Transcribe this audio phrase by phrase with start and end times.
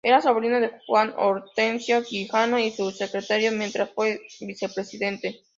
[0.03, 5.43] Era sobrino de Juan Hortensio Quijano y su secretario mientras fue vicepresidente.